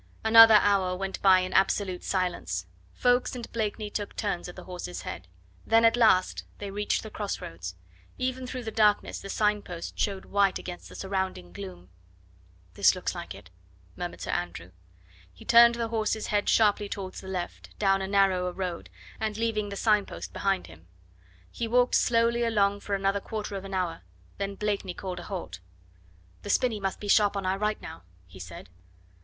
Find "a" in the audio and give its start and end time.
18.01-18.07, 25.19-25.23